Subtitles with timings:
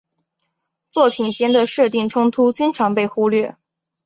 [0.89, 3.55] 作品间的设定冲突经常被忽略。